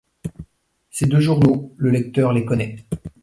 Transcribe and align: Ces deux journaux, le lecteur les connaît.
Ces 0.89 1.05
deux 1.05 1.19
journaux, 1.19 1.75
le 1.77 1.91
lecteur 1.91 2.33
les 2.33 2.43
connaît. 2.43 2.87